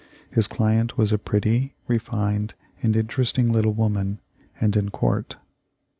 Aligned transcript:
His 0.31 0.47
client 0.47 0.97
was 0.97 1.11
a 1.11 1.19
pretty, 1.19 1.75
refined, 1.87 2.55
and 2.81 2.95
inter 2.95 3.21
esting 3.21 3.51
little 3.51 3.73
woman, 3.73 4.17
and 4.59 4.75
in 4.75 4.89
court. 4.89 5.35